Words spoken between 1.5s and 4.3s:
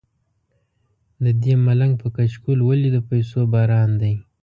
ملنګ په کچکول ولې د پیسو باران دی.